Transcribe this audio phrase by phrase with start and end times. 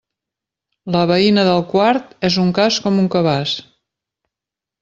[0.95, 3.57] La veïna del quart és un cas com un cabàs.